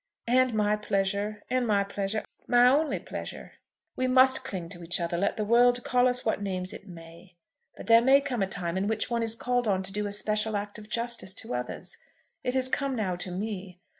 "And 0.25 0.55
my 0.55 0.75
pleasure; 0.77 1.43
and 1.51 1.67
my 1.67 1.83
pleasure, 1.83 2.25
my 2.47 2.65
only 2.65 2.97
pleasure." 2.97 3.51
"We 3.95 4.07
must 4.07 4.43
cling 4.43 4.67
to 4.69 4.81
each 4.83 4.99
other, 4.99 5.15
let 5.15 5.37
the 5.37 5.45
world 5.45 5.83
call 5.83 6.07
us 6.07 6.25
what 6.25 6.41
names 6.41 6.73
it 6.73 6.87
may. 6.89 7.35
But 7.77 7.85
there 7.85 8.01
may 8.01 8.19
come 8.19 8.41
a 8.41 8.47
time 8.47 8.79
in 8.79 8.87
which 8.87 9.11
one 9.11 9.21
is 9.21 9.35
called 9.35 9.67
on 9.67 9.83
to 9.83 9.91
do 9.93 10.07
a 10.07 10.11
special 10.11 10.57
act 10.57 10.79
of 10.79 10.89
justice 10.89 11.35
to 11.35 11.53
others. 11.53 11.99
It 12.43 12.55
has 12.55 12.67
come 12.67 12.95
now 12.95 13.15
to 13.17 13.29
me. 13.29 13.79